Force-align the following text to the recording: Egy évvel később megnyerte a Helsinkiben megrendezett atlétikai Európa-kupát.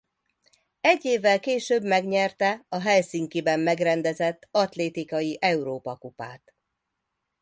Egy 0.81 1.05
évvel 1.05 1.39
később 1.39 1.83
megnyerte 1.83 2.65
a 2.69 2.77
Helsinkiben 2.79 3.59
megrendezett 3.59 4.47
atlétikai 4.51 5.37
Európa-kupát. 5.41 6.55